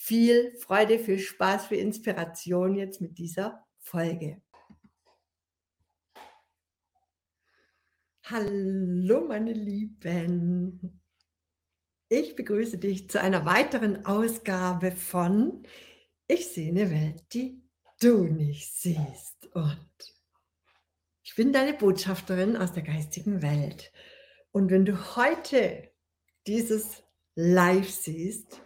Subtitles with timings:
[0.00, 4.40] viel Freude, viel Spaß, viel Inspiration jetzt mit dieser Folge.
[8.22, 11.02] Hallo meine Lieben.
[12.08, 15.66] Ich begrüße dich zu einer weiteren Ausgabe von
[16.28, 17.60] Ich sehe eine Welt, die
[18.00, 19.46] du nicht siehst.
[19.52, 20.14] Und
[21.24, 23.92] ich bin deine Botschafterin aus der geistigen Welt.
[24.52, 25.90] Und wenn du heute
[26.46, 27.02] dieses
[27.34, 28.62] Live siehst,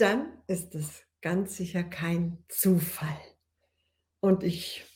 [0.00, 3.20] dann ist es ganz sicher kein Zufall.
[4.20, 4.86] Und ich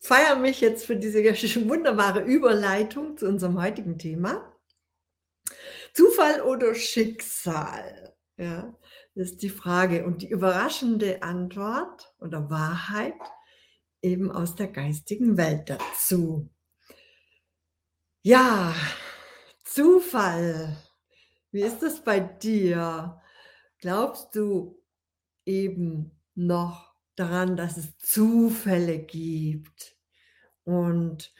[0.00, 1.22] feiere mich jetzt für diese
[1.68, 4.52] wunderbare Überleitung zu unserem heutigen Thema.
[5.94, 8.14] Zufall oder Schicksal?
[8.36, 8.76] Ja,
[9.14, 10.04] das ist die Frage.
[10.04, 13.14] Und die überraschende Antwort oder Wahrheit
[14.00, 16.50] eben aus der geistigen Welt dazu.
[18.22, 18.74] Ja,
[19.64, 20.76] Zufall.
[21.50, 23.21] Wie ist das bei dir?
[23.82, 24.80] Glaubst du
[25.44, 29.96] eben noch daran, dass es Zufälle gibt?
[30.62, 31.34] Und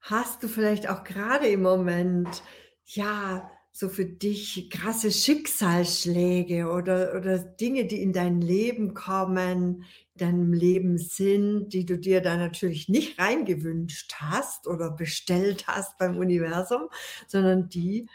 [0.00, 2.42] hast du vielleicht auch gerade im Moment,
[2.84, 9.84] ja, so für dich krasse Schicksalsschläge oder, oder Dinge, die in dein Leben kommen,
[10.14, 15.96] in deinem Leben sind, die du dir da natürlich nicht reingewünscht hast oder bestellt hast
[15.98, 16.88] beim Universum,
[17.28, 18.08] sondern die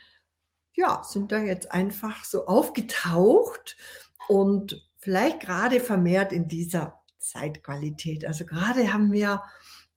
[0.80, 3.75] ja, sind da jetzt einfach so aufgetaucht
[4.30, 8.25] und vielleicht gerade vermehrt in dieser Zeitqualität.
[8.25, 9.44] Also gerade haben wir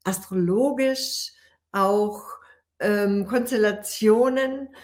[0.03, 1.33] astrologisch
[1.71, 2.25] auch
[2.81, 4.75] ähm, Konstellationen,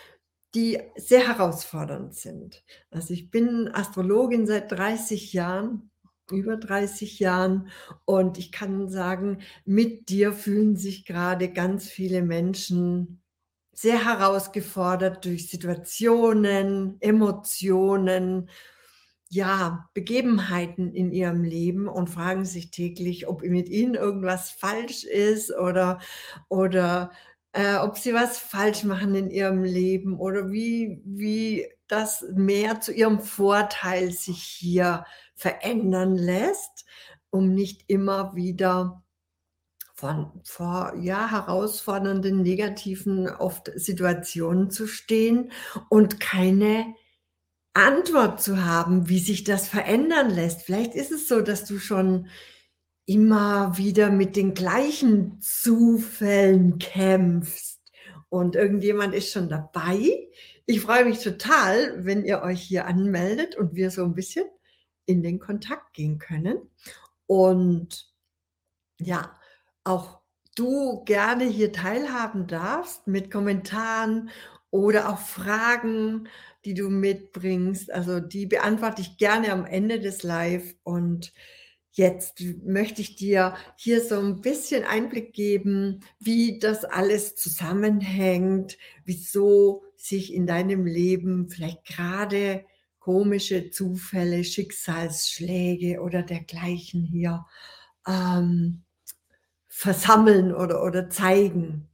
[0.54, 2.64] die sehr herausfordernd sind.
[2.90, 5.90] Also ich bin Astrologin seit 30 Jahren,
[6.30, 7.70] über 30 Jahren
[8.04, 13.20] und ich kann sagen, mit dir fühlen sich gerade ganz viele Menschen
[13.80, 18.50] sehr herausgefordert durch Situationen, Emotionen,
[19.28, 25.54] ja, Begebenheiten in ihrem Leben und fragen sich täglich, ob mit ihnen irgendwas falsch ist
[25.54, 26.00] oder,
[26.48, 27.12] oder
[27.52, 32.92] äh, ob sie was falsch machen in ihrem Leben oder wie, wie das mehr zu
[32.92, 36.84] ihrem Vorteil sich hier verändern lässt,
[37.30, 39.02] um nicht immer wieder
[39.98, 45.50] von vor ja, herausfordernden, negativen oft Situationen zu stehen
[45.88, 46.94] und keine
[47.74, 50.62] Antwort zu haben, wie sich das verändern lässt.
[50.62, 52.28] Vielleicht ist es so, dass du schon
[53.06, 57.80] immer wieder mit den gleichen Zufällen kämpfst
[58.28, 60.28] und irgendjemand ist schon dabei.
[60.64, 64.46] Ich freue mich total, wenn ihr euch hier anmeldet und wir so ein bisschen
[65.06, 66.70] in den Kontakt gehen können.
[67.26, 68.08] Und
[69.00, 69.37] ja,
[69.88, 70.20] auch
[70.54, 74.30] du gerne hier teilhaben darfst mit Kommentaren
[74.70, 76.28] oder auch Fragen,
[76.64, 77.90] die du mitbringst.
[77.92, 80.74] Also die beantworte ich gerne am Ende des Live.
[80.82, 81.32] Und
[81.92, 89.84] jetzt möchte ich dir hier so ein bisschen Einblick geben, wie das alles zusammenhängt, wieso
[89.96, 92.64] sich in deinem Leben vielleicht gerade
[92.98, 97.46] komische Zufälle, Schicksalsschläge oder dergleichen hier
[98.06, 98.84] ähm,
[99.78, 101.88] versammeln oder, oder zeigen.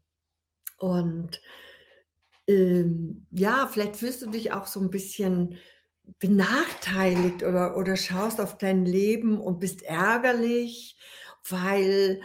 [0.79, 1.43] Und
[2.49, 5.59] ähm, ja, vielleicht fühlst du dich auch so ein bisschen
[6.19, 10.97] benachteiligt oder, oder schaust auf dein Leben und bist ärgerlich,
[11.47, 12.23] weil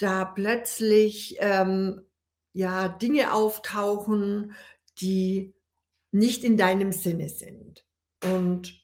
[0.00, 2.04] da plötzlich ähm,
[2.52, 4.56] ja Dinge auftauchen,
[5.00, 5.54] die
[6.10, 7.84] nicht in deinem Sinne sind
[8.24, 8.74] und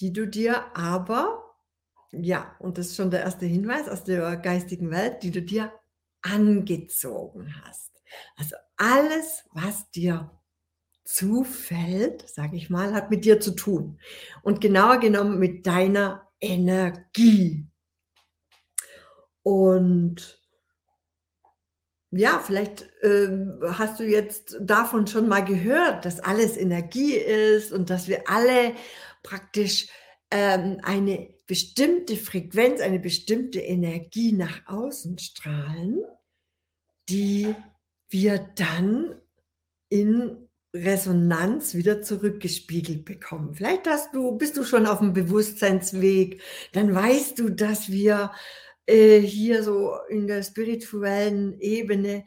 [0.00, 1.41] die du dir aber
[2.12, 5.72] ja, und das ist schon der erste Hinweis aus der geistigen Welt, die du dir
[6.20, 7.90] angezogen hast.
[8.36, 10.30] Also alles, was dir
[11.04, 13.98] zufällt, sage ich mal, hat mit dir zu tun.
[14.42, 17.66] Und genauer genommen mit deiner Energie.
[19.42, 20.40] Und
[22.10, 23.28] ja, vielleicht äh,
[23.72, 28.74] hast du jetzt davon schon mal gehört, dass alles Energie ist und dass wir alle
[29.22, 29.88] praktisch
[30.30, 36.02] ähm, eine bestimmte Frequenz, eine bestimmte Energie nach außen strahlen,
[37.10, 37.54] die
[38.08, 39.20] wir dann
[39.90, 43.52] in Resonanz wieder zurückgespiegelt bekommen.
[43.52, 46.40] Vielleicht hast du, bist du schon auf dem Bewusstseinsweg,
[46.72, 48.32] dann weißt du, dass wir
[48.86, 52.24] äh, hier so in der spirituellen Ebene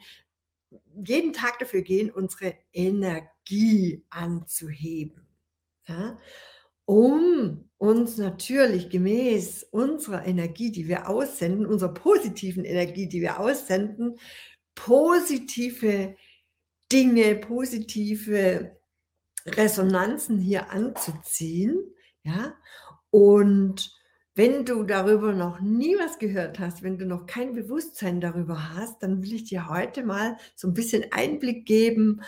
[1.04, 5.26] jeden Tag dafür gehen, unsere Energie anzuheben,
[5.88, 6.20] ja?
[6.90, 14.18] Um uns natürlich gemäß unserer Energie, die wir aussenden, unserer positiven Energie, die wir aussenden,
[14.76, 16.16] positive
[16.92, 18.78] Dinge, positive
[19.48, 21.80] Resonanzen hier anzuziehen,
[22.24, 22.56] ja?
[23.12, 23.92] Und
[24.36, 29.04] wenn du darüber noch nie was gehört hast, wenn du noch kein Bewusstsein darüber hast,
[29.04, 32.22] dann will ich dir heute mal so 'n bisschen Einblick geben,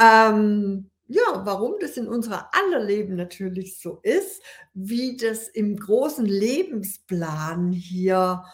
[0.00, 4.42] ähm, ja, warum das in unserer aller Leben natürlich so ist,
[4.74, 8.44] wie das im großen Lebensplan hier,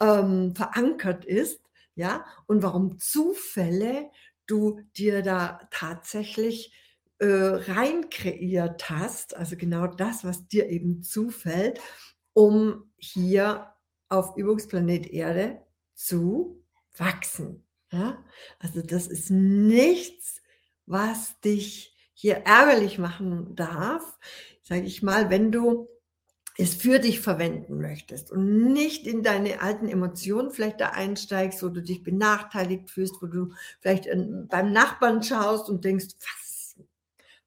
[0.00, 1.60] ähm, verankert ist,
[1.94, 4.10] ja, und warum Zufälle
[4.46, 6.72] du dir da tatsächlich,
[7.18, 11.80] äh, rein kreiert hast, also genau das, was dir eben zufällt,
[12.34, 13.72] um hier
[14.08, 15.62] auf Übungsplanet Erde
[15.94, 16.62] zu
[16.96, 18.24] wachsen, ja?
[18.58, 20.42] Also, das ist nichts,
[20.86, 24.18] was dich hier ärgerlich machen darf,
[24.62, 25.86] sage ich mal, wenn du
[26.58, 31.68] es für dich verwenden möchtest und nicht in deine alten Emotionen vielleicht da einsteigst, wo
[31.70, 34.08] du dich benachteiligt fühlst, wo du vielleicht,
[34.48, 36.76] beim Nachbarn schaust und denkst: „Was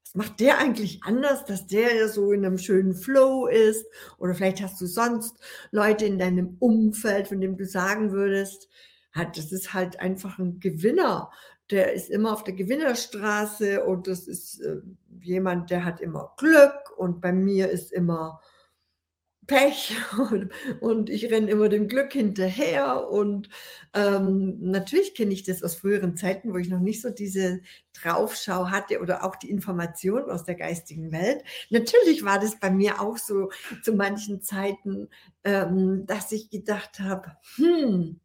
[0.05, 3.85] was macht der eigentlich anders, dass der ja so in 'nem schönen Flow ist?“
[4.19, 5.37] Oder vielleicht hast du sonst
[5.71, 8.69] Leute in deinem Umfeld, von dem du sagen würdest:
[9.15, 11.31] „Ha, das ist halt einfach 'n Gewinner.
[11.71, 14.77] Der ist immer auf der Gewinnerstraße und das ist, äh,
[15.21, 18.41] jemand, der hat immer Glück und bei mir ist immer
[19.47, 19.95] Pech
[20.31, 20.51] und
[20.81, 23.49] und ich renne immer dem Glück hinterher.“ Und,
[23.95, 27.61] ähm, natürlich kenne ich das aus früheren Zeiten, wo ich noch nicht so diese
[27.93, 31.43] Draufschau hatte oder auch die Information aus der geistigen Welt.
[31.71, 33.49] Natürlich war das bei mir auch so
[33.83, 35.09] zu manchen Zeiten,
[35.43, 38.19] ähm, dass ich gedacht habe: „Hm,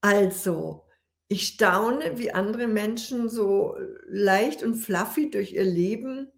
[0.00, 0.84] also,
[1.32, 3.76] ich staune, wie andere Menschen so
[4.06, 6.30] leicht und fluffy durch ihr Leben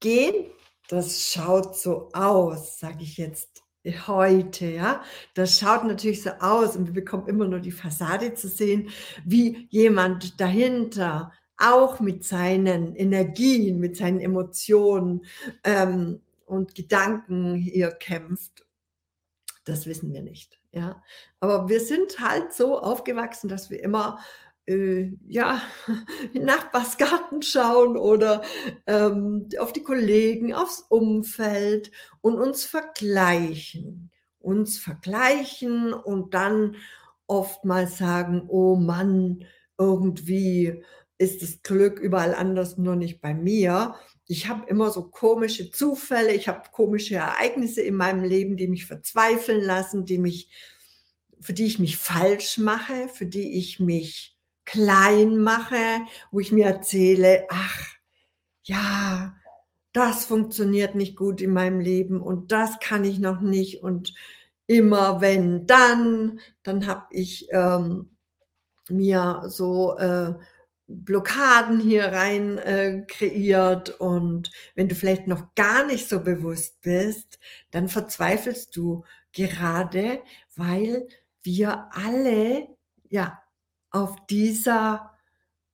[0.00, 0.46] gehen.
[0.88, 3.62] Das schaut so aus, sage ich jetzt
[4.06, 5.02] heute, ja?
[5.34, 8.88] Das schaut natürlich so aus und wir bekommen immer nur die Fassade zu sehen,
[9.24, 15.24] wie jemand dahinter auch mit seinen Energien, mit seinen Emotionen,
[15.62, 18.66] ähm, und Gedanken hier kämpft.
[19.64, 21.02] Das wissen wir nicht, ja?
[21.40, 24.18] Aber wir sind halt so aufgewachsen, dass wir immer,
[24.66, 25.60] äh, ja,
[26.32, 28.42] in Nachbarsgarten schauen oder,
[28.86, 31.90] ähm, auf die Kollegen, aufs Umfeld
[32.20, 34.10] und uns vergleichen.
[34.38, 36.76] Uns vergleichen und dann
[37.26, 39.44] oftmals sagen: „Oh Mann,
[39.78, 40.82] irgendwie
[41.18, 43.94] ist das Glück überall anders, nur nicht bei mir.“
[44.28, 48.86] Ich habe immer so komische Zufälle, ich habe komische Ereignisse in meinem Leben, die mich
[48.86, 50.48] verzweifeln lassen, die mich
[51.40, 55.76] für die ich mich falsch mache, für die ich mich klein mache,
[56.30, 57.80] wo ich mir erzähle: „Ach,
[58.64, 59.36] ja,
[59.94, 64.14] das funktioniert nicht gut in meinem Leben und das kann ich noch nicht und
[64.68, 68.10] immer wenn, dann.“ Dann habe ich, ähm,
[68.90, 70.34] mir so, äh,
[70.86, 77.38] Blockaden hier rein, äh, kreiert und wenn du vielleicht noch gar nicht so bewusst bist,
[77.70, 80.22] dann verzweifelst du gerade,
[80.56, 81.08] weil
[81.42, 82.68] wir alle,
[83.08, 83.40] ja,
[83.90, 85.12] auf dieser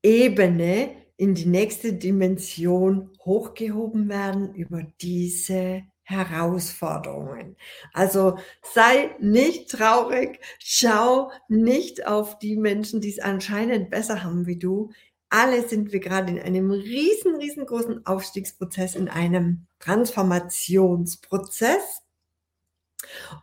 [0.02, 7.56] Ebene in die nächste Dimension hochgehoben werden über diese Herausforderungen.
[7.92, 14.90] Also, sei nicht traurig, schau nicht auf die Menschen, die's anscheinend besser haben wie du.
[15.30, 22.02] Alle sind wir grade in einem riesen, riesengroßen Aufstiegsprozess, in einem Transformationsprozess.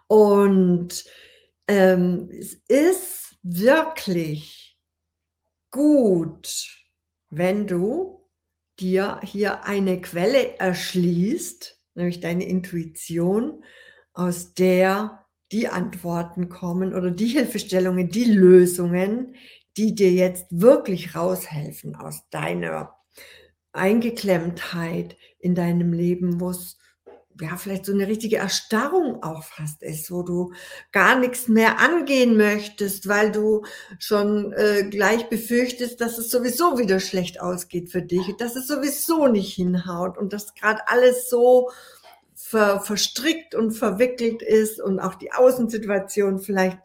[0.08, 1.06] Und,
[1.68, 4.78] ähm, es ist wirklich
[5.72, 6.86] gut,
[7.30, 8.18] wenn du
[8.80, 13.63] dir hier eine Quelle erschließt, nämlich deine Intuition,
[14.13, 19.36] aus der die Antworten kommen oder die Hilfestellungen, die Lösungen,
[19.77, 22.96] die dir jetzt wirklich raushelfen aus deiner
[23.72, 26.77] Eingeklemmtheit in deinem Leben, wo's,
[27.41, 30.53] ja, vielleicht so 'ne richtige Erstarrung auch fast ist, wo du
[30.91, 33.63] gar nix mehr angehen möchtest, weil du
[34.00, 39.27] schon, äh, gleich befürchtest, dass es sowieso wieder schlecht ausgeht für dich, dass es sowieso
[39.27, 41.70] nicht hinhaut und dass grad alles so
[42.36, 46.79] ver verstrickt und verwickelt ist und auch die Außensituation vielleicht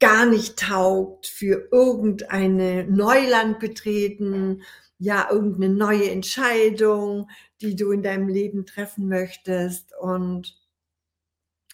[0.00, 4.62] gar nicht taugt für irgendeine Neuland betreten,
[4.98, 7.28] ja, irgend 'ne neue Entscheidung,
[7.60, 10.56] die du in deinem Leben treffen möchtest und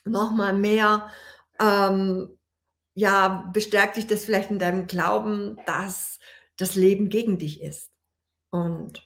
[0.07, 1.09] noch mal mehr,
[1.61, 2.39] ähm,
[2.95, 6.19] ja, bestärkt dich das vielleicht in deinem Glauben, dass
[6.59, 7.91] das Leben gegen dich ist.
[8.51, 9.05] Und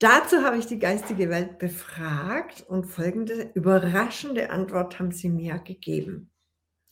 [0.00, 6.30] dazu habe ich die geistige Welt befragt und folgende überraschende Antwort haben sie mir gegeben.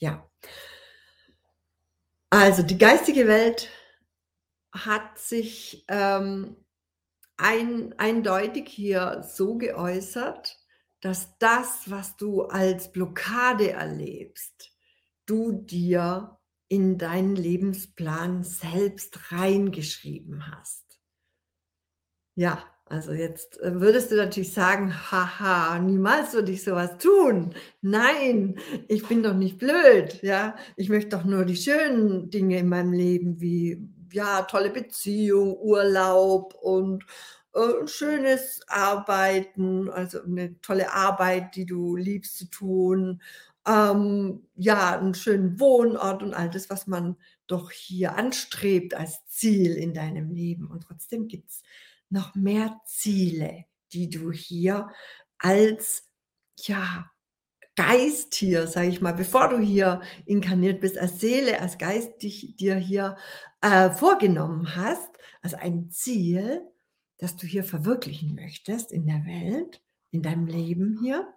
[0.01, 0.29] Ja.
[2.33, 3.69] Also die geistige Welt
[4.75, 6.57] hat sich ähm,
[7.37, 10.59] ein, eindeutig hier so geäußert,
[11.01, 14.73] dass das, was du als Blockade erlebst,
[15.27, 16.39] du dir
[16.69, 20.99] in deinen Lebensplan selbst reingeschrieben hast.
[22.35, 27.55] Ja, also jetzt äh, würdest du natürlich sagen, haha, niemals würde ich sowas tun.
[27.81, 30.57] Nein, ich bin doch nicht blöd, ja.
[30.77, 36.55] Ich möchte doch nur die schönen Dinge in meinem Leben wie ja, tolle Beziehung, Urlaub
[36.55, 37.05] und
[37.55, 43.23] äh, schönes Arbeiten, also eine tolle Arbeit, die du liebst zu tun.
[43.67, 47.17] Ähm, ja, einen schönen Wohnort und all das, was man
[47.47, 50.69] doch hier anstrebt als Ziel in deinem Leben.
[50.69, 51.63] Und trotzdem gibt es
[52.09, 54.89] noch mehr Ziele, die du hier
[55.39, 56.05] als,
[56.57, 57.11] ja,
[57.77, 62.55] Geist hier, sage ich mal, bevor du hier inkarniert bist, als Seele, als Geist dich,
[62.55, 63.17] dir hier
[63.65, 66.71] äh, vorgenommen hast, also ein Ziel,
[67.17, 71.33] das du hier verwirklichen möchtest in der Welt, in deinem Leben hier,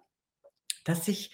[0.84, 1.32] das sich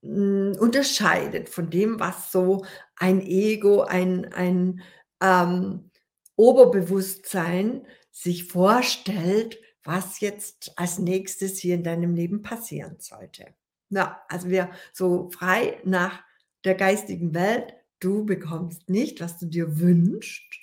[0.00, 2.64] mh, hm, unterscheidet von dem, was so
[2.96, 4.80] ein Ego, ein, ein
[5.20, 5.90] ähm,
[6.36, 13.54] Oberbewusstsein sich vorstellt, was jetzt als nächstes hier in deinem Leben passieren sollte.
[13.90, 16.24] Na, also wir so frei nach
[16.64, 20.60] der geistigen Welt, du bekommst nicht, was du dir wünschst,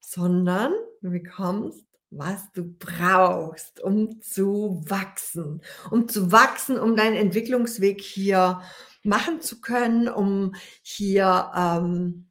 [0.00, 5.62] sondern du bekommst, was du brauchst, um zu wachsen.
[5.90, 8.62] Um zu wachsen, um deinen Entwicklungsweg hier
[9.02, 12.30] machen zu können, um hier ähm,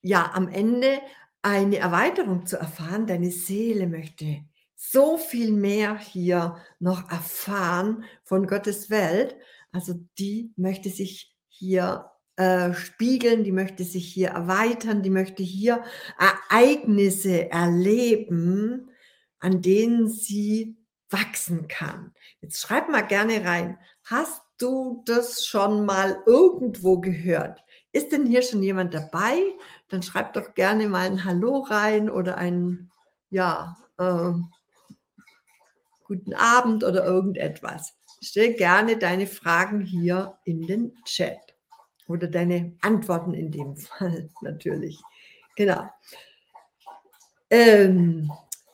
[0.00, 1.00] ja am Ende
[1.42, 3.06] eine Erweiterung zu erfahren.
[3.06, 4.44] Deine Seele möchte
[4.76, 9.36] so viel mehr hier noch erfahren von Gottes Welt.
[9.72, 15.84] Also die möchte sich hier äh, spiegeln, die möchte sich hier erweitern, die möchte hier
[16.18, 18.90] Ereignisse erleben,
[19.38, 20.76] an denen sie
[21.10, 22.14] wachsen kann.
[22.40, 27.62] Jetzt schreib mal gerne rein, hast du das schon mal irgendwo gehört?
[27.92, 29.38] Ist denn hier schon jemand dabei?
[29.88, 32.90] Dann schreib doch gerne mal ein Hallo rein oder ein,
[33.28, 34.32] ja, äh,
[36.04, 37.94] guten Abend oder irgendetwas.
[38.22, 41.51] Stell gerne deine Fragen hier in den Chat
[42.06, 45.00] oder deine Antworten in dem Fall natürlich.
[45.56, 45.88] Genau.
[47.50, 48.30] Ähm,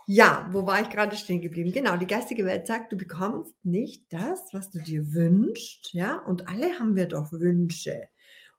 [0.06, 1.72] ja, wo war ich gerade stehen geblieben?
[1.72, 6.48] Genau, die geistige Welt sagt, du bekommst nicht das, was du dir wünschst, ja, und
[6.48, 8.08] alle haben wir doch Wünsche,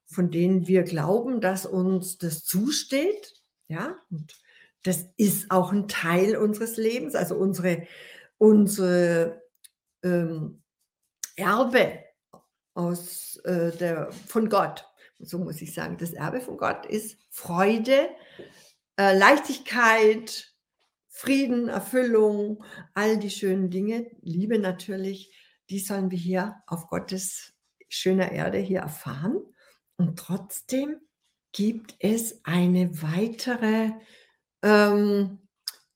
[0.05, 3.33] von denen wir glauben, dass uns das zusteht,
[3.67, 4.35] ja, und
[4.83, 7.87] das ist auch ein Teil unseres Lebens, also unsere
[8.39, 9.43] unsere
[10.03, 10.63] ähm,
[11.35, 11.99] Erbe
[12.73, 14.85] aus, äh, der, von Gott.
[15.19, 18.09] So muss ich sagen, das Erbe von Gott ist Freude,
[18.97, 20.53] äh, Leichtigkeit,
[21.07, 25.33] Frieden, Erfüllung, all die schönen Dinge, Liebe natürlich,
[25.69, 27.53] die sollen wir hier auf Gottes
[27.89, 29.41] schöner Erde hier erfahren.
[29.97, 31.01] Und trotzdem
[31.51, 33.91] gibt es eine weitere
[34.61, 35.39] ähm,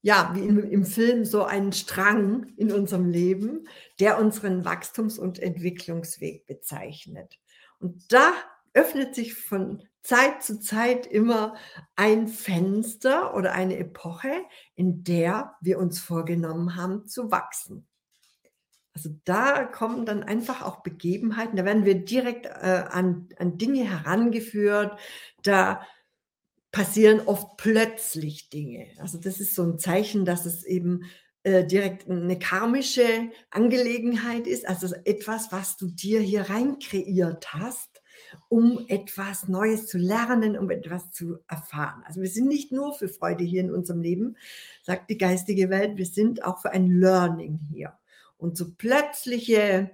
[0.03, 3.67] ja, wie im, im Film so einen Strang in unserem Leben,
[3.99, 7.39] der unseren Wachstums- und Entwicklungsweg bezeichnet.
[7.79, 8.33] Und da
[8.73, 11.55] öffnet sich von Zeit zu Zeit immer
[11.95, 14.33] ein Fenster oder eine Epoche,
[14.75, 17.87] in der wir uns vorgenommen haben zu wachsen.
[18.93, 23.89] Also da kommen dann einfach auch Begebenheiten, da werden wir direkt äh, an, an Dinge
[23.89, 24.99] herangeführt,
[25.43, 25.81] da
[26.73, 28.87] passieren oft plötzlich Dinge.
[28.97, 31.03] Also das ist so ein Zeichen, dass es eben
[31.43, 38.01] äh, direkt eine karmische Angelegenheit ist, also etwas, was du dir hier rein kreiert hast,
[38.49, 42.01] um etwas Neues zu lernen, um etwas zu erfahren.
[42.07, 44.35] Also wir sind nicht nur für Freude hier in unserem Leben,
[44.81, 47.93] sagt die geistige Welt, wir sind auch für ein Learning hier.
[48.37, 49.91] Und so plötzliche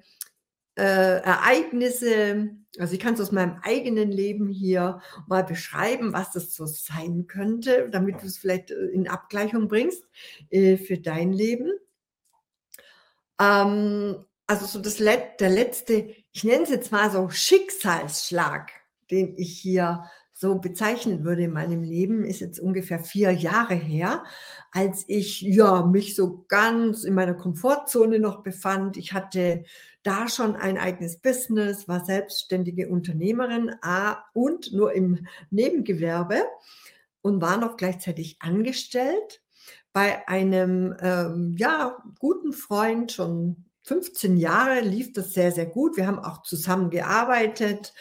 [0.80, 6.56] äh, Ereignisse, also ich kann es aus meinem eigenen Leben hier mal beschreiben, was das
[6.56, 10.04] so sein könnte, damit du es vielleicht äh, in Abgleichung bringst
[10.50, 11.72] äh, für dein Leben.
[13.42, 18.72] Ähm, also so das Let der letzte, ich nenne es jetzt mal so Schicksalsschlag,
[19.12, 24.24] den ich hier so bezeichnen würde in meinem Leben, ist jetzt ungefähr vier Jahre her,
[24.72, 28.96] als ich ja mich so ganz in meiner Komfortzone noch befand.
[28.96, 29.66] Ich hatte
[30.04, 36.44] da schon ein eigenes Business, war selbstständige Unternehmerin ah, und nur im Nebengewerbe
[37.22, 39.42] und war noch gleichzeitig angestellt
[39.94, 45.98] bei einem ähm, ja, guten Freund schon 15 Jahre lief das sehr, sehr gut.
[45.98, 47.94] Wir haben auch zusammen gearbeitet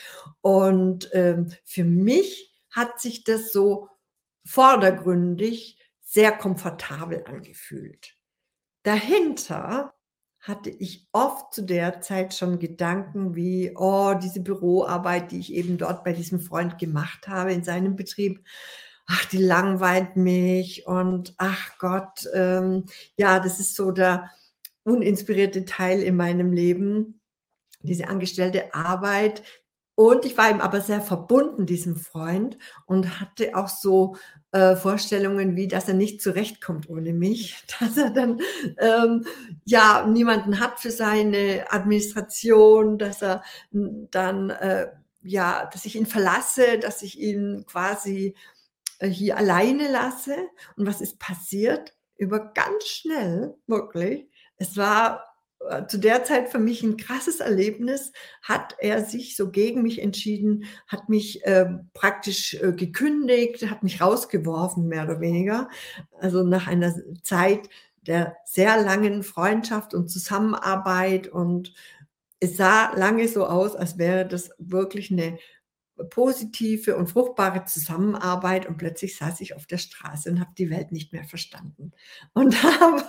[0.43, 3.89] und ähm, für mich hat sich das so
[4.45, 8.17] vordergründig sehr komfortabel angefühlt.
[8.83, 9.95] Dahinter
[10.49, 15.79] hatte ich oft zu der Zeit schon Gedanken wie, oh, diese Büroarbeit, die ich eben
[15.79, 18.43] dort bei diesem Freund gemacht habe in seinem Betrieb,
[19.07, 22.87] ach, die langweilt mich und ach Gott, ähm,
[23.17, 24.31] ja, das ist so der
[24.85, 27.21] uninspirierte Teil in meinem Leben,
[27.81, 29.43] diese angestellte Arbeit.
[29.99, 34.15] Und ich war ihm aber sehr verbunden, diesem Freund, und hatte auch so
[34.53, 38.41] äh, Vorstellungen wie, dass er nicht zurechtkommt ohne mich, dass er dann
[38.79, 39.27] ähm,
[39.65, 44.87] ja niemanden hat für seine Administration, dass er dann äh,
[45.23, 48.37] ja, dass ich ihn verlasse, dass ich ihn quasi
[49.01, 50.37] äh, hier alleine lasse.
[50.77, 51.93] Und was ist passiert?
[52.17, 54.29] Über ganz schnell, wirklich,
[54.59, 55.25] es war
[55.89, 58.13] zu der Zeit für mich ein krasses Erlebnis,
[58.43, 64.01] hat er sich so gegen mich entschieden, hat mich äh, praktisch äh, gekündigt, hat mich
[64.01, 65.69] rausgeworfen, mehr oder weniger.
[66.21, 67.69] Also nach einer Zeit
[68.07, 71.75] der sehr langen Freundschaft und Zusammenarbeit und
[72.41, 75.39] es sah lange so aus, als wäre das wirklich eine
[76.11, 80.93] positive und fruchtbare Zusammenarbeit und plötzlich saß ich auf der Straße und habe die Welt
[80.93, 81.93] nicht mehr verstanden
[82.35, 83.05] und habe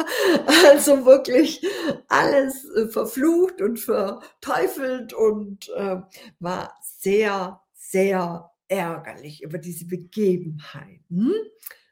[0.70, 1.66] also wirklich
[2.08, 5.98] alles äh, verflucht und verteufelt und äh,
[6.40, 11.34] war sehr, sehr ärgerlich über diese Begebenheiten.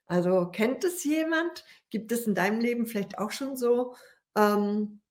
[0.06, 1.66] Also kennt es jemand?
[1.90, 3.96] Gibt es in deinem Leben vielleicht auch schon so
[4.36, 5.02] ähm,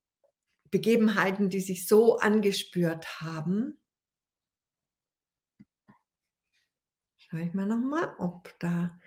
[0.71, 3.77] Begebenheiten, die sich so angespürt haben?
[7.37, 8.99] Schaue ich mal noch mal, ob da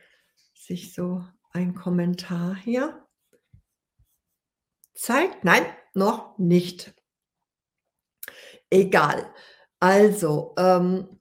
[0.54, 3.04] sich so ein Kommentar hier
[4.94, 5.42] zeigt.
[5.42, 5.64] Nein,
[5.94, 6.94] noch nicht.
[8.70, 9.34] Egal.
[9.80, 11.20] Also, ähm,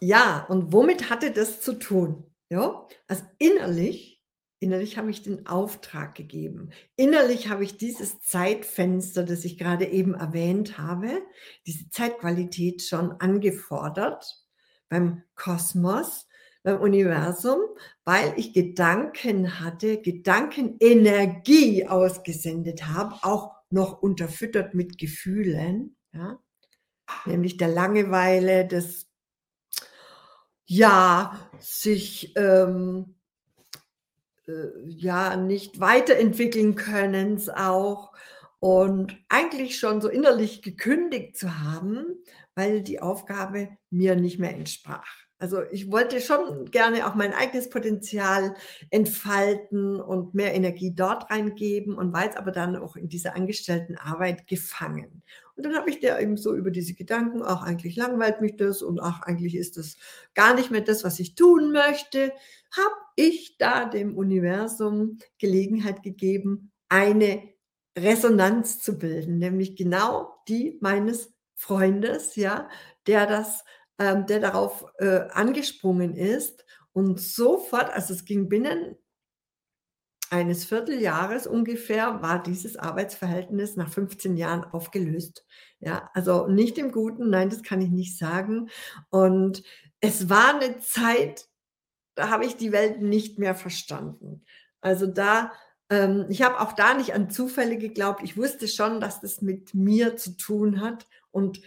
[0.00, 2.34] ja, und womit hatte das zu tun?
[2.48, 4.20] Ja, also innerlich,
[4.58, 6.72] innerlich habe ich den Auftrag gegeben.
[6.96, 11.22] Innerlich habe ich dieses Zeitfenster, das ich gerade eben erwähnt habe,
[11.68, 14.44] diese Zeitqualität schon angefordert
[14.88, 16.26] beim Kosmos,
[16.62, 17.60] beim Universum,
[18.04, 26.38] weil ich Gedanken hatte, Gedankenenergie ausgesendet habe, auch noch unterfüttert mit Gefühlen, ja,
[27.26, 29.08] nämlich der Langeweile, des
[30.66, 33.16] ja, sich ähm,
[34.46, 38.12] äh, ja nicht weiterentwickeln können auch
[38.60, 42.04] und eigentlich schon so innerlich gekündigt zu haben,
[42.54, 45.08] weil die Aufgabe mir nicht mehr entsprach.
[45.42, 48.54] Also ich wollte schon gerne auch mein eigenes Potenzial
[48.90, 54.46] entfalten und mehr Energie dort reingeben und war jetzt aber dann auch in dieser Angestelltenarbeit
[54.46, 55.24] gefangen.
[55.56, 58.82] Und dann habe ich dir eben so über diese Gedanken, auch eigentlich langweilt mich das
[58.82, 59.96] und ach, eigentlich ist das
[60.34, 62.32] gar nicht mehr das, was ich tun möchte,
[62.76, 67.42] habe ich da dem Universum Gelegenheit gegeben, eine
[67.98, 72.68] Resonanz zu bilden, nämlich genau die meines Freundes, ja,
[73.08, 73.64] der das,
[73.98, 78.96] ähm, der darauf äh, angesprungen ist und sofort, also es ging binnen
[80.30, 85.44] eines Vierteljahres ungefähr, war dieses Arbeitsverhältnis nach 15 Jahren aufgelöst.
[85.78, 88.70] Ja, also nicht im Guten, nein, das kann ich nicht sagen.
[89.10, 89.62] Und
[90.00, 91.48] es war eine Zeit,
[92.14, 94.44] da habe ich die Welt nicht mehr verstanden.
[94.80, 95.52] Also da
[95.92, 98.22] ähm, ich habe auch da nicht an Zufälle geglaubt.
[98.24, 101.60] Ich wusste schon, dass das mit mir zu tun hat und,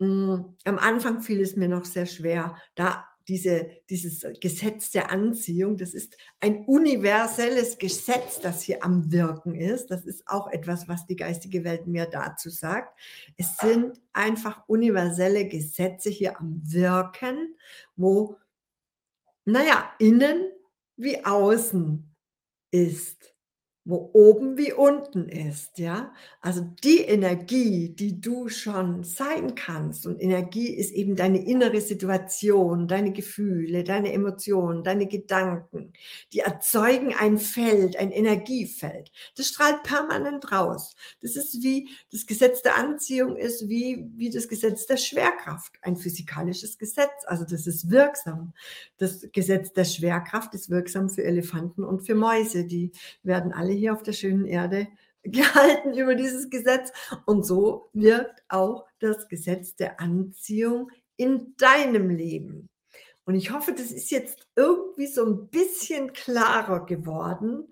[0.00, 5.92] am Anfang fiel es mir noch sehr schwer, da diese dieses Gesetz der Anziehung, das
[5.92, 9.90] ist ein universelles Gesetz, das hier am Wirken ist.
[9.90, 12.98] Das ist auch etwas, was die geistige Welt mir dazu sagt.
[13.36, 17.54] Es sind einfach universelle Gesetze hier am Wirken,
[17.96, 18.36] wo,
[19.44, 20.46] naja, innen
[20.96, 22.16] wie außen
[22.70, 23.34] ist
[23.88, 26.12] wo oben wie unten ist, ja?
[26.42, 32.86] Also die Energie, die du schon sein kannst und Energie ist eben deine innere Situation,
[32.86, 35.94] deine Gefühle, deine Emotionen, deine Gedanken,
[36.34, 39.10] die erzeugen ein Feld, ein Energiefeld.
[39.38, 40.94] Das strahlt permanent raus.
[41.22, 45.96] Das ist wie das Gesetz der Anziehung ist wie wie das Gesetz der Schwerkraft, ein
[45.96, 48.52] physikalisches Gesetz, also das ist wirksam.
[48.98, 53.92] Das Gesetz der Schwerkraft ist wirksam für Elefanten und für Mäuse, die werden alle hier
[53.92, 54.88] auf der schönen Erde
[55.22, 56.92] gehalten über dieses Gesetz
[57.26, 62.68] und so wirkt auch das Gesetz der Anziehung in deinem Leben.
[63.24, 67.70] Und ich hoffe, das ist jetzt irgendwie so ein bisschen klarer geworden.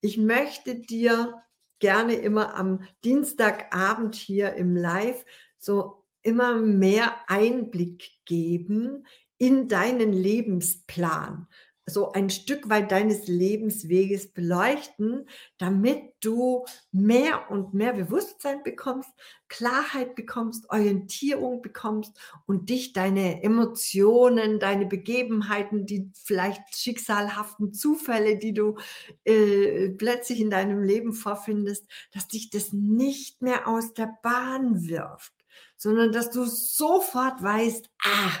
[0.00, 1.42] Ich möchte dir
[1.78, 5.24] gerne immer am Dienstagabend hier im Live
[5.58, 9.06] so immer mehr Einblick geben
[9.38, 11.46] in deinen Lebensplan
[11.88, 19.10] so ein Stück weit deines Lebensweges beleuchten, damit du mehr und mehr Bewusstsein bekommst,
[19.48, 28.52] Klarheit bekommst, Orientierung bekommst und dich deine Emotionen, deine Begebenheiten, die vielleicht schicksalhaften Zufälle, die
[28.52, 28.76] du
[29.24, 35.32] äh, plötzlich in deinem Leben vorfindest, dass dich das nicht mehr aus der Bahn wirft,
[35.76, 38.32] sondern dass du sofort weißt, ah,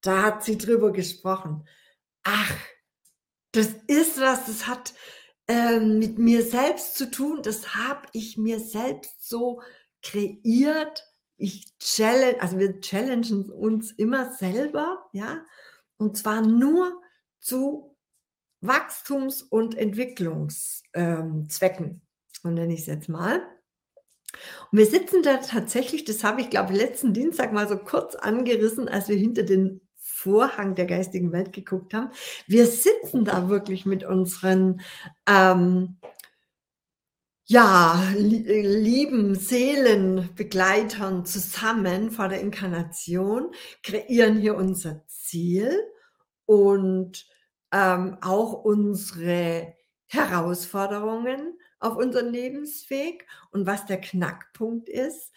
[0.00, 1.64] da hat sie drüber gesprochen.
[2.24, 2.56] Ach,
[3.58, 4.94] das ist was, das hat
[5.48, 7.42] ähm, mit mir selbst zu tun.
[7.42, 9.62] Das habe ich mir selbst so
[10.02, 11.04] kreiert.
[11.36, 15.44] Ich challenge, also wir challengen uns immer selber, ja,
[15.96, 17.00] und zwar nur
[17.40, 17.96] zu
[18.60, 21.86] Wachstums- und Entwicklungszwecken.
[21.86, 22.00] Ähm,
[22.44, 23.42] und nenne ich es jetzt mal.
[24.70, 28.88] Und wir sitzen da tatsächlich, das habe ich, glaube letzten Dienstag mal so kurz angerissen,
[28.88, 29.80] als wir hinter den
[30.18, 32.10] Vorhang der geistigen Welt geguckt haben.
[32.48, 34.80] Wir sitzen da wirklich mit unseren
[35.28, 35.96] ähm,
[37.44, 43.52] ja, lieben Seelenbegleitern zusammen vor der Inkarnation,
[43.84, 45.72] kreieren hier unser Ziel
[46.46, 47.24] und
[47.72, 49.72] ähm, auch unsere
[50.06, 53.24] Herausforderungen auf unseren Lebensweg.
[53.52, 55.30] Und was der Knackpunkt ist,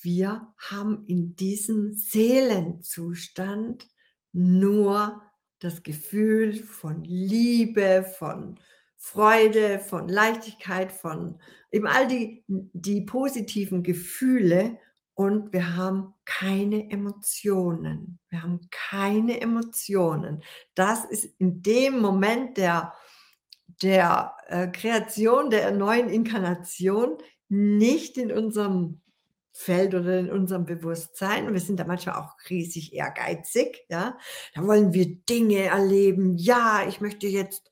[0.00, 3.86] wir haben in diesem Seelenzustand
[4.32, 5.22] nur
[5.58, 8.58] das Gefühl von Liebe, von
[8.96, 11.40] Freude, von Leichtigkeit, von
[11.70, 14.78] eben all die, die positiven Gefühle
[15.14, 18.18] und wir haben keine Emotionen.
[18.30, 20.42] Wir haben keine Emotionen.
[20.74, 22.94] Das ist in dem Moment der,
[23.82, 27.18] der äh, Kreation, der neuen Inkarnation
[27.48, 29.01] nicht in unserem
[29.52, 31.46] Feld oder in unserem Bewusstsein.
[31.46, 33.84] Und wir sind da manchmal auch riesig ehrgeizig.
[33.88, 34.16] Ja,
[34.54, 36.36] da wollen wir Dinge erleben.
[36.36, 37.70] Ja, ich möchte jetzt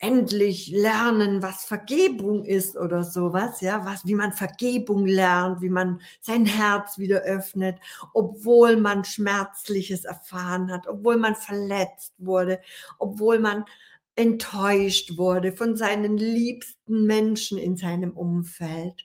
[0.00, 6.00] endlich lernen, was Vergebung ist oder sowas, ja, was, wie man Vergebung lernt, wie man
[6.22, 7.78] sein Herz wieder öffnet,
[8.14, 12.60] obwohl man Schmerzliches erfahren hat, obwohl man verletzt wurde,
[12.98, 13.66] obwohl man
[14.16, 19.04] enttäuscht wurde von seinen liebsten Menschen in seinem Umfeld.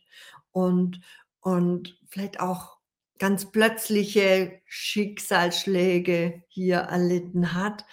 [0.51, 1.01] Und,
[1.45, 2.79] und vielleicht auch
[3.19, 7.85] ganz plötzliche Schicksalsschläge hier erlitten hat.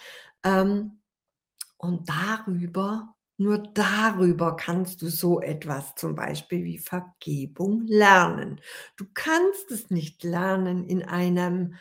[0.43, 1.03] Ähm,
[1.77, 8.59] und darüber, nur darüber kannst du so etwas zum Beispiel wie Vergebung lernen.
[8.97, 11.75] Du kannst es nicht lernen in einem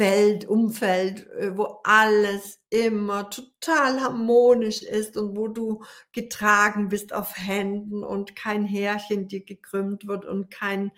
[0.00, 5.82] Feld, Umfeld, äh, wo alles immer total harmonisch ist und wo du
[6.12, 10.90] getragen bist auf Händen und kein Härchen dir gekrümmt wird und kein,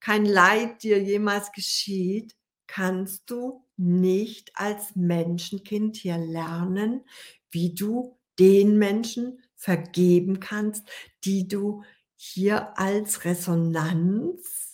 [0.00, 2.34] kein Leid dir jemals geschieht,
[2.66, 7.04] kannst du nicht als Menschenkind hier lernen,
[7.50, 10.88] wie du den Menschen vergeben kannst,
[11.24, 11.82] die du
[12.14, 14.65] hier als Resonanz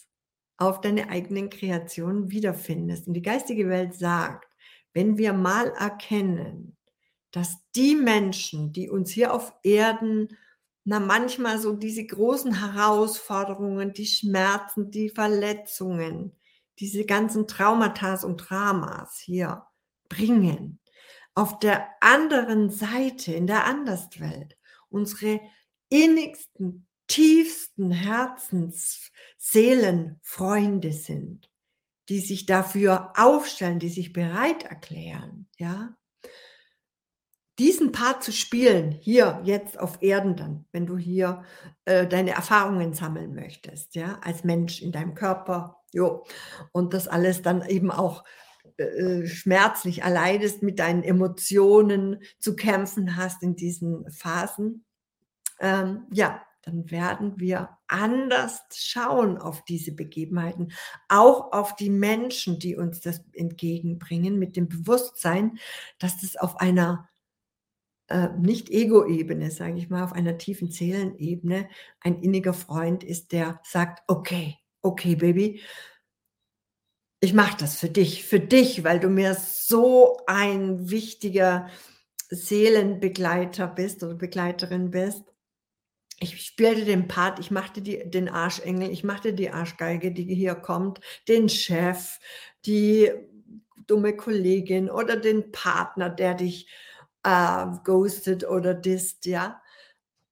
[0.63, 3.09] auf deine eigenen Kreationen wiederfindest.
[3.09, 4.49] Und die geistige Welt sagt,
[4.93, 6.77] wenn wir mal erkennen,
[7.31, 10.37] dass die Menschen, die uns hier auf Erden,
[10.85, 16.33] na manchmal so diese großen Herausforderungen, die Schmerzen, die Verletzungen,
[16.79, 19.65] diese ganzen Traumata und Dramas hier
[20.09, 20.81] bringen,
[21.35, 24.59] auf der anderen Seite, in der Anderswelt,
[24.91, 25.41] unsere
[25.89, 31.51] innigsten, tiefsten Herzens, Seelenfreunde sind,
[32.09, 35.95] die sich dafür aufstellen, die sich bereit erklären, ja,
[37.59, 41.45] diesen Part zu spielen, hier jetzt auf Erden dann, wenn du hier
[41.85, 46.25] äh, deine Erfahrungen sammeln möchtest, ja, als Mensch in deinem Körper, jo,
[46.73, 48.25] und das alles dann eben auch
[48.79, 54.87] äh, schmerzlich erleidest, mit deinen Emotionen zu kämpfen hast in diesen Phasen.
[55.61, 60.73] Ähm, ja, dann werden wir anders schauen auf diese Begebenheiten,
[61.09, 65.59] auch auf die Menschen, die uns das entgegenbringen, mit dem Bewusstsein,
[65.99, 67.09] dass das auf einer
[68.09, 71.69] äh, nicht Ego-Ebene, sage ich mal, auf einer tiefen Seelenebene
[72.01, 75.61] ein inniger Freund ist, der sagt, okay, okay, Baby,
[77.21, 81.69] ich mache das für dich, für dich, weil du mir so ein wichtiger
[82.31, 85.32] Seelenbegleiter bist oder Begleiterin bist
[86.23, 90.55] Ich spielte den Part, ich machte die den Arschengel, ich machte die Arschgeige, die hier
[90.55, 92.21] kommt, den Chef,
[92.65, 93.11] die
[93.89, 96.69] dumme Kollegin oder den Partner, der dich,
[97.25, 99.61] äh, ghostet oder disst, ja?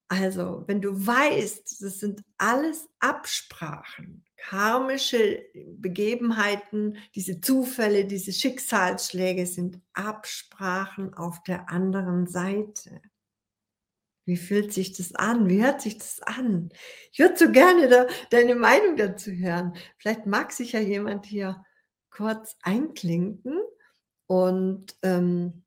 [0.09, 5.42] Also, wenn du weißt, das sind alles Absprachen, karmische
[5.76, 13.00] Begebenheiten, diese Zufälle, diese Schicksalsschläge sind Absprachen auf der anderen Seite.
[14.31, 15.49] Wie fühlt sich das an?
[15.49, 16.69] Wie hört sich das an?
[17.11, 19.75] Ich würde so gerne da deine Meinung dazu hören.
[19.99, 21.64] Vielleicht mag sich ja jemand hier
[22.11, 23.59] kurz einklinken
[24.29, 25.64] und, ähm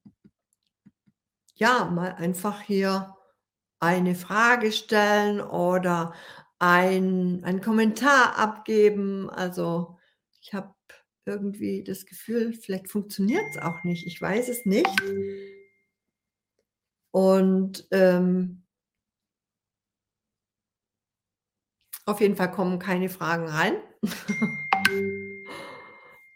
[1.55, 3.17] ja, mal einfach hier
[3.81, 6.13] eine Frage stellen oder
[6.59, 9.29] ein einen Kommentar abgeben.
[9.29, 9.97] Also,
[10.39, 10.73] ich habe
[11.25, 14.07] irgendwie das Gefühl, vielleicht funktioniert's auch nicht.
[14.07, 14.89] Ich weiß es nicht.
[17.13, 18.63] Und, ähm
[22.05, 23.75] auf jeden Fall kommen keine Fragen rein.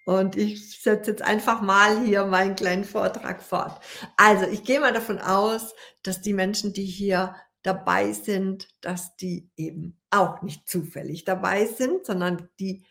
[0.06, 3.82] Und ich setze jetzt einfach mal hier meinen kleinen Vortrag fort.
[4.16, 9.50] Also, ich gehe mal davon aus, dass die Menschen, die hier dabei sind, dass die
[9.58, 12.86] eben auch nicht zufällig dabei sind, sondern die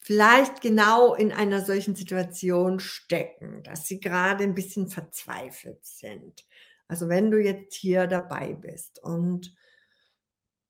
[0.00, 6.44] vielleicht genau in einer solchen Situation stecken, dass sie grade 'n bisschen verzweifelt sind.
[6.92, 9.54] Also, wenn du jetzt hier dabei bist und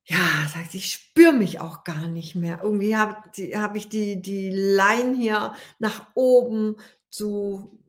[0.05, 0.17] ja,
[0.53, 2.59] sagst: „Ich spüre mich auch gar nicht mehr.
[2.63, 3.15] Irgendwie habe
[3.55, 6.77] habe ich die die Line hier nach oben
[7.09, 7.79] zu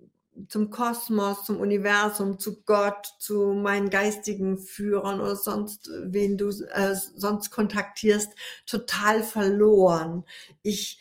[0.48, 6.94] zum Kosmos, zum Universum, zu Gott, zu meinen geistigen Führern oder sonst wen du äh,
[6.96, 8.32] sonst kontaktierst,
[8.66, 10.24] total verloren.
[10.62, 11.00] Ich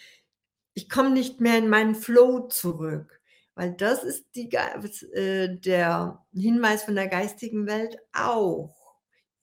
[0.75, 3.21] ich komme nicht mehr in meinen Flow zurück.“
[3.55, 8.83] Weil das ist die äh, der Hinweis von der geistigen Welt auch.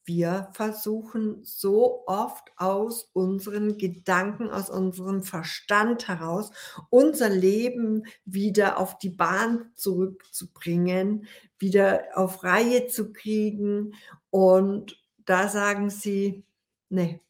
[0.05, 6.51] Wir versuchen so oft aus unseren Gedanken, aus unserem Verstand heraus
[6.89, 11.27] unser Leben wieder auf die Bahn zurückzubringen,
[11.59, 13.95] wieder auf Reihe zu kriegen.
[14.31, 16.45] Und da sagen sie:
[16.89, 17.21] „Ne,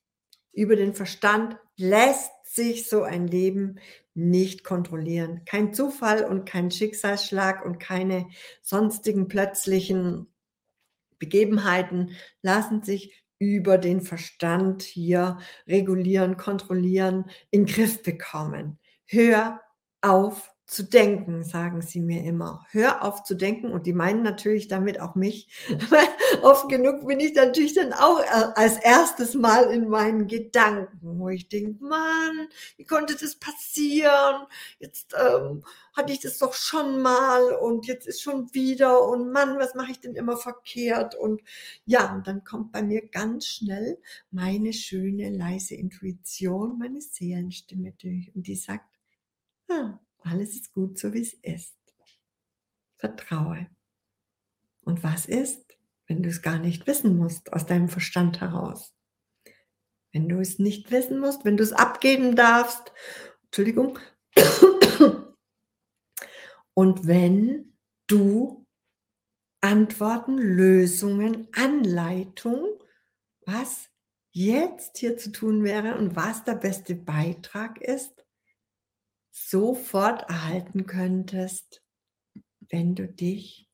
[0.53, 3.81] über den Verstand lässt sich so ein Leben
[4.15, 5.43] nicht kontrollieren.
[5.47, 8.29] Kein Zufall und kein Schicksalsschlag und keine
[8.61, 10.27] sonstigen plötzlichen
[11.19, 18.79] Begebenheiten lassen sich über den Verstand hier regulieren, kontrollieren, in Griff bekommen.
[19.07, 19.61] Hör
[20.03, 22.65] auf zu denken, sagen sie mir immer.
[22.71, 25.49] Hör auf zu denken und die meinen natürlich damit auch mich,
[26.43, 29.35] oft genug bin ich natürlich dann auch a als 1.
[29.35, 34.47] Mal in meinen Gedanken, wo ich denke: „Mann, wie konnte das passieren?
[34.79, 39.59] Jetzt, ähm, hatte ich das doch schon mal und jetzt ist schon wieder und Mann,
[39.59, 41.43] was mache ich denn immer verkehrt?“ Und
[41.85, 43.99] ja, und dann kommt bei mir ganz schnell
[44.31, 48.87] meine schöne, leise Intuition, meine Seelenstimme durch und die sagt:
[49.71, 51.77] „Ah, alles ist gut, so wie's ist.
[52.97, 53.67] Vertraue.“
[54.83, 58.95] Und was ist, wenn du's gar nicht wissen musst aus deinem Verstand heraus?
[60.13, 62.93] Wenn du es nicht wissen musst, wenn du's abgeben darfst
[63.51, 63.99] Entschuldigung.
[66.75, 68.65] Und wenn du
[69.61, 72.79] Antworten, Lösungen, Anleitung,
[73.45, 73.89] was
[74.31, 78.20] jetzt hier zu tun wäre und was der beste Beitrag ist
[79.49, 81.83] sofort erhalten könntest,
[82.69, 83.69] wenn du dich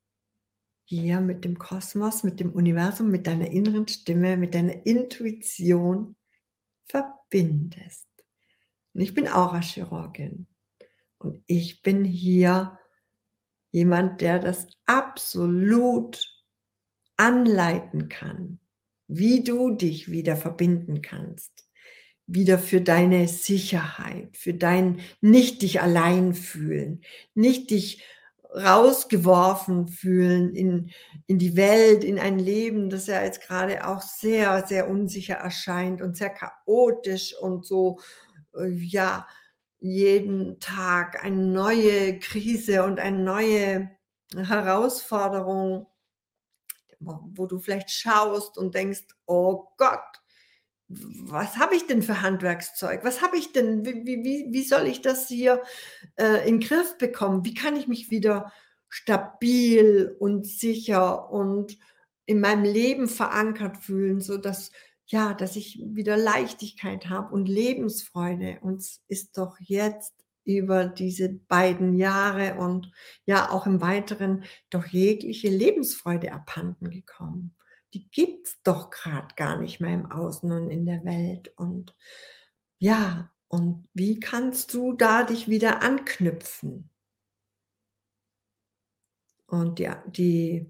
[0.84, 6.16] hier mit dem Kosmos, mit dem Universum, mit deiner inneren Stimme, mit deiner Intuition
[6.86, 8.06] verbindest.
[8.94, 10.46] Und ich bin Aurachirurgin
[11.18, 12.78] und ich bin hier
[13.72, 16.32] jemand, der das absolut
[17.16, 18.60] anleiten kann,
[19.08, 21.65] wie du dich wieder verbinden kannst
[22.26, 27.02] wieder für deine Sicherheit, für dein nicht dich allein fühlen,
[27.34, 28.02] nicht dich
[28.54, 30.90] rausgeworfen fühlen in
[31.26, 36.00] in die Welt, in ein Leben, das ja jetzt grade auch sehr, sehr unsicher erscheint
[36.02, 37.98] und sehr chaotisch und so,
[38.56, 39.26] äh, ja,
[39.80, 43.90] jeden Tag eine neue Krise und eine neue
[44.36, 45.86] Herausforderung,
[47.00, 50.00] wo du vielleicht schaust und denkst: „Oh Gott,
[50.88, 53.02] was habe ich denn für Handwerkszeug?
[53.02, 53.84] Was habe ich denn?
[53.84, 55.62] Wie wie wie soll ich das hier,
[56.16, 57.44] äh, in Griff bekommen?
[57.44, 58.52] Wie kann ich mich wieder
[58.88, 61.76] stabil und sicher und
[62.26, 64.70] in meinem Leben verankert fühlen, sodass
[65.06, 71.94] ja, dass ich wieder Leichtigkeit habe und Lebensfreude?“ Uns ist doch jetzt über diese beiden
[71.94, 72.92] Jahre und
[73.24, 77.56] ja auch im Weiteren doch jegliche Lebensfreude abhanden gekommen.
[77.94, 81.94] Die gibt's doch grad gar nicht mehr im Außen und in der Welt und
[82.78, 86.90] ja, und wie kannst du da dich wieder anknüpfen?
[89.48, 90.68] Und ja, die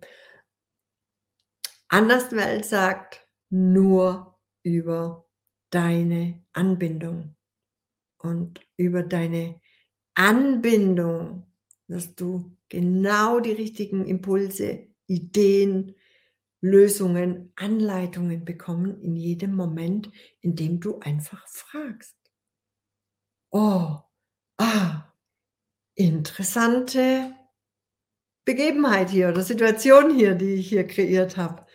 [1.89, 5.27] Anderswelt sagt: „Nur über
[5.71, 7.35] deine Anbindung.“
[8.19, 9.61] Und über deine
[10.15, 11.47] Anbindung
[11.89, 15.95] wirst du genau die richtigen Impulse, Ideen,
[16.63, 22.13] Lösungen, Anleitungen bekommen in jedem Moment, in dem du einfach fragst.
[23.53, 24.03] Oh,
[24.59, 25.13] ah,
[25.97, 27.35] interessante
[28.49, 31.67] Begebenheit hier oder Situation hier, die ich hier kreiert habe.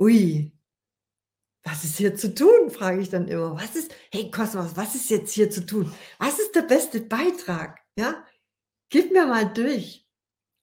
[0.00, 0.52] Ui.
[1.64, 3.54] „Was ist hier zu tun?“, frage ich dann immer.
[3.56, 5.92] „Was ist hey Kosmos, was ist jetzt hier zu tun?
[6.18, 8.24] Was ist der beste Beitrag, ja?
[8.90, 10.06] Gib mir mal durch.“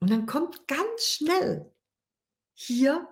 [0.01, 1.71] Und dann kommt ganz schnell
[2.55, 3.07] hier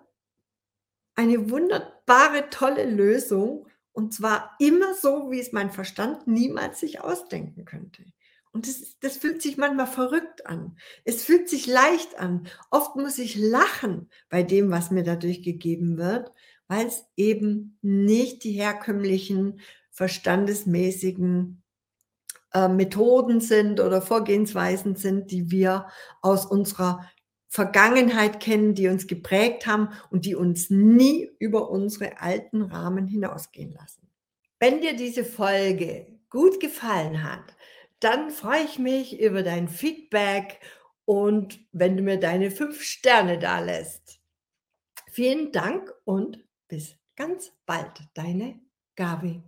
[1.15, 7.65] eine wunderbare, tolle Lösung und zwar immer so, wie es mein Verstand niemals sich ausdenken
[7.65, 8.03] könnte.
[8.51, 10.77] Und das das fühlt sich manchmal verrückt an.
[11.05, 12.47] Es fühlt sich leicht an.
[12.69, 16.31] Oft muss ich lachen bei dem, was mir dadurch gegeben wird,
[16.67, 19.59] weil's eben nicht die herkömmlichen
[19.91, 21.63] verstandesmäßigen,
[22.53, 25.87] äh, Methoden sind oder Vorgehensweisen sind, die wir
[26.21, 27.09] aus unserer
[27.53, 33.71] Vergangenheit kennen, die uns geprägt haben und die uns nie über unsere alten Rahmen hinausgehen
[33.71, 34.09] lassen.
[34.59, 37.55] Wenn dir diese Folge gut gefallen hat,
[37.99, 40.61] dann freue ich mich über dein Feedback
[41.05, 44.19] und wenn du mir deine 5 Sterne dalässt.
[45.11, 48.59] Vielen Dank und bis ganz bald, deine
[48.95, 49.43] Gabi.